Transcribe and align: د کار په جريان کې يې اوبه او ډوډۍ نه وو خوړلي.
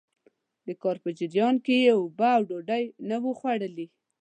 د 0.65 0.67
کار 0.81 0.97
په 1.03 1.09
جريان 1.19 1.55
کې 1.65 1.75
يې 1.83 1.91
اوبه 1.99 2.29
او 2.37 2.43
ډوډۍ 2.49 2.83
نه 3.09 3.17
وو 3.23 3.31
خوړلي. 3.39 3.87